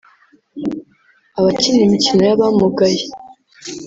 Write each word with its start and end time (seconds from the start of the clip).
Abakina 1.39 1.79
imikino 1.85 2.21
y’abamugaye 2.29 3.03